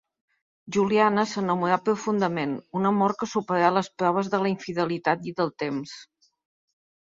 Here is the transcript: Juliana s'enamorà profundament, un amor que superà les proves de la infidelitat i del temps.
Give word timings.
Juliana 0.75 1.25
s'enamorà 1.33 1.77
profundament, 1.89 2.55
un 2.79 2.91
amor 2.91 3.13
que 3.19 3.29
superà 3.35 3.69
les 3.75 3.91
proves 4.03 4.33
de 4.33 4.41
la 4.45 4.51
infidelitat 4.55 5.31
i 5.33 5.37
del 5.43 5.55
temps. 5.67 5.95